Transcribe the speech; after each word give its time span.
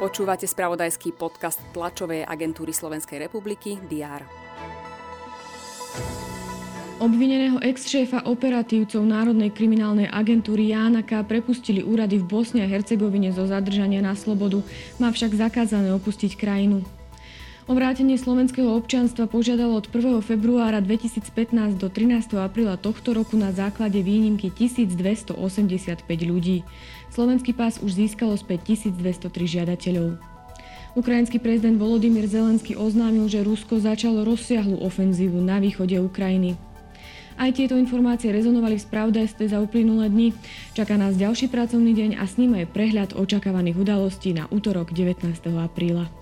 Počúvate 0.00 0.48
spravodajský 0.48 1.12
podcast 1.12 1.60
tlačovej 1.76 2.24
agentúry 2.24 2.72
Slovenskej 2.72 3.20
republiky 3.20 3.76
DR. 3.84 4.24
Obvineného 7.00 7.56
ex-šéfa 7.64 8.28
operatívcov 8.28 9.00
Národnej 9.00 9.52
kriminálnej 9.52 10.08
agentúry 10.08 10.72
Jána 10.72 11.00
K. 11.00 11.24
prepustili 11.24 11.80
úrady 11.80 12.20
v 12.20 12.28
Bosne 12.28 12.60
a 12.64 12.68
Hercegovine 12.68 13.32
zo 13.32 13.48
zadržania 13.48 14.04
na 14.04 14.12
slobodu, 14.12 14.60
má 15.00 15.08
však 15.08 15.36
zakázané 15.36 15.92
opustiť 15.96 16.36
krajinu. 16.36 16.84
O 17.70 17.78
vrátenie 17.78 18.18
slovenského 18.18 18.66
občianstva 18.66 19.30
požiadalo 19.30 19.78
od 19.78 19.86
1. 19.86 20.26
februára 20.26 20.82
2015 20.82 21.78
do 21.78 21.86
13. 21.86 22.34
apríla 22.42 22.74
tohto 22.74 23.14
roku 23.14 23.38
na 23.38 23.54
základe 23.54 24.02
výnimky 24.02 24.50
1285 24.50 26.02
ľudí. 26.26 26.66
Slovenský 27.14 27.54
pás 27.54 27.78
už 27.78 27.94
získalo 27.94 28.34
späť 28.34 28.74
1203 28.74 29.22
žiadateľov. 29.54 30.18
Ukrajinský 30.98 31.38
prezident 31.38 31.78
Volodymyr 31.78 32.26
Zelenský 32.26 32.74
oznámil, 32.74 33.30
že 33.30 33.46
Rusko 33.46 33.78
začalo 33.78 34.26
rozsiahlu 34.26 34.82
ofenzívu 34.82 35.38
na 35.38 35.62
východe 35.62 35.94
Ukrajiny. 36.02 36.58
Aj 37.38 37.54
tieto 37.54 37.78
informácie 37.78 38.34
rezonovali 38.34 38.82
v 38.82 38.86
spravodajstve 38.90 39.46
za 39.46 39.62
uplynulé 39.62 40.10
dni. 40.10 40.28
Čaká 40.74 40.98
nás 40.98 41.14
ďalší 41.14 41.46
pracovný 41.46 41.94
deň 41.94 42.10
a 42.18 42.26
s 42.26 42.34
ním 42.34 42.58
aj 42.58 42.66
prehľad 42.74 43.10
očakávaných 43.14 43.78
udalostí 43.78 44.34
na 44.34 44.50
útorok 44.50 44.90
19. 44.90 45.38
apríla. 45.54 46.19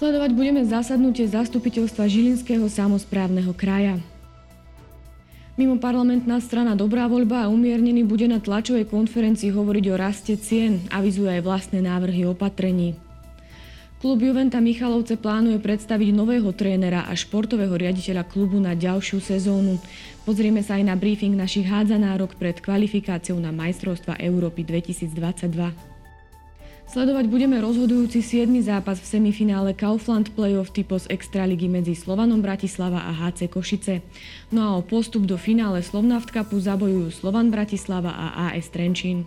Sledovať 0.00 0.32
budeme 0.32 0.64
zasadnutie 0.64 1.28
zastupiteľstva 1.28 2.08
Žilinského 2.08 2.64
samozprávneho 2.72 3.52
kraja. 3.52 4.00
Mimo 5.60 5.76
parlamentná 5.76 6.40
strana 6.40 6.72
Dobrá 6.72 7.04
voľba 7.04 7.44
a 7.44 7.52
umiernený 7.52 8.08
bude 8.08 8.24
na 8.24 8.40
tlačovej 8.40 8.88
konferencii 8.88 9.52
hovoriť 9.52 9.84
o 9.92 10.00
raste 10.00 10.40
cien, 10.40 10.80
avizuje 10.88 11.36
aj 11.36 11.44
vlastné 11.44 11.84
návrhy 11.84 12.24
opatrení. 12.24 12.96
Klub 14.00 14.24
Juventa 14.24 14.56
Michalovce 14.64 15.20
plánuje 15.20 15.60
predstaviť 15.60 16.16
nového 16.16 16.48
trénera 16.56 17.04
a 17.04 17.12
športového 17.12 17.76
riaditeľa 17.76 18.24
klubu 18.24 18.56
na 18.56 18.72
ďalšiu 18.72 19.20
sezónu. 19.20 19.76
Pozrieme 20.24 20.64
sa 20.64 20.80
aj 20.80 20.84
na 20.88 20.96
briefing 20.96 21.36
našich 21.36 21.68
hádzanárok 21.68 22.40
pred 22.40 22.56
kvalifikáciou 22.56 23.36
na 23.36 23.52
majstrovstva 23.52 24.16
Európy 24.16 24.64
2022. 24.64 25.99
Sledovať 26.90 27.30
budeme 27.30 27.62
rozhodujúci 27.62 28.18
7. 28.18 28.50
zápas 28.66 28.98
v 28.98 29.06
semifinále 29.06 29.78
Kaufland 29.78 30.34
Playoff 30.34 30.74
typos 30.74 31.06
Extraligy 31.06 31.70
medzi 31.70 31.94
Slovanom 31.94 32.42
Bratislava 32.42 33.06
a 33.06 33.14
HC 33.14 33.46
Košice. 33.46 34.02
No 34.50 34.66
a 34.66 34.70
o 34.74 34.82
postup 34.82 35.22
do 35.22 35.38
finále 35.38 35.86
Slovnaft 35.86 36.34
Cupu 36.34 36.58
zabojujú 36.58 37.14
Slovan 37.14 37.54
Bratislava 37.54 38.10
a 38.10 38.50
AS 38.50 38.74
Trenčín. 38.74 39.22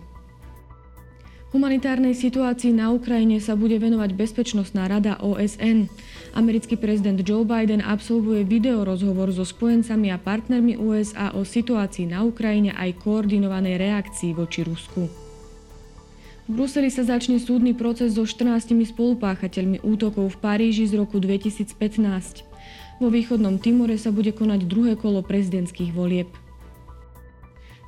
Humanitárnej 1.56 2.12
situácii 2.12 2.76
na 2.76 2.92
Ukrajine 2.92 3.40
sa 3.40 3.56
bude 3.56 3.80
venovať 3.80 4.12
Bezpečnostná 4.12 4.84
rada 4.84 5.16
OSN. 5.24 5.88
Americký 6.36 6.76
prezident 6.76 7.16
Joe 7.24 7.48
Biden 7.48 7.80
absolvuje 7.80 8.44
videorozhovor 8.44 9.32
so 9.32 9.48
spojencami 9.48 10.12
a 10.12 10.20
partnermi 10.20 10.76
USA 10.76 11.32
o 11.32 11.48
situácii 11.48 12.12
na 12.12 12.28
Ukrajine 12.28 12.76
aj 12.76 13.00
koordinovanej 13.00 13.80
reakcii 13.80 14.36
voči 14.36 14.68
Rusku. 14.68 15.24
V 16.44 16.60
Bruseli 16.60 16.92
sa 16.92 17.08
začne 17.08 17.40
súdny 17.40 17.72
proces 17.72 18.20
so 18.20 18.28
14 18.28 18.76
spolupáchateľmi 18.92 19.80
útokov 19.80 20.36
v 20.36 20.40
Paríži 20.44 20.84
z 20.84 21.00
roku 21.00 21.16
2015. 21.16 21.72
Vo 23.00 23.08
východnom 23.08 23.56
Timore 23.56 23.96
sa 23.96 24.12
bude 24.12 24.28
konať 24.28 24.68
druhé 24.68 24.92
kolo 24.92 25.24
prezidentských 25.24 25.96
volieb. 25.96 26.28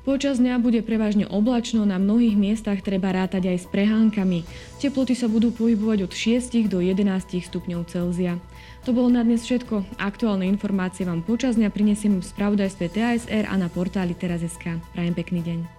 Počas 0.07 0.39
dňa 0.39 0.63
bude 0.63 0.79
prevažne 0.87 1.27
oblačno, 1.27 1.83
na 1.83 1.99
mnohých 1.99 2.39
miestach 2.39 2.79
treba 2.79 3.11
rátať 3.11 3.51
aj 3.51 3.57
s 3.61 3.65
prehánkami. 3.67 4.47
Teploty 4.79 5.13
sa 5.13 5.27
budú 5.27 5.51
pohybovať 5.51 6.07
od 6.07 6.13
6 6.15 6.71
do 6.71 6.79
11 6.79 7.03
stupňov 7.43 7.91
Celzia. 7.91 8.39
To 8.87 8.95
bolo 8.95 9.11
na 9.11 9.21
dnes 9.21 9.43
všetko. 9.43 9.99
Aktuálne 9.99 10.47
informácie 10.47 11.03
vám 11.03 11.27
počas 11.27 11.59
dňa 11.59 11.69
prinesiem 11.69 12.23
v 12.23 12.25
spravodajstve 12.25 12.87
TASR 12.89 13.51
a 13.51 13.53
na 13.59 13.67
portáli 13.67 14.15
teraz.sk. 14.15 14.79
Prajem 14.95 15.13
pekný 15.13 15.43
deň. 15.43 15.76